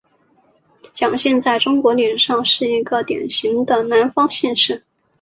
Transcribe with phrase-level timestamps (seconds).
[0.95, 4.83] 蒋姓在中国历史上是一个比较典型的南方姓氏。